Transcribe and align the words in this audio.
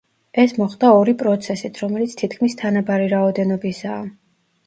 ეს 0.43 0.53
მოხდა 0.59 0.87
ორი 1.01 1.13
პროცესით, 1.19 1.77
რომელიც 1.83 2.17
თითქმის 2.21 2.57
თანაბარი 2.61 3.11
რაოდენობისაა. 3.13 4.01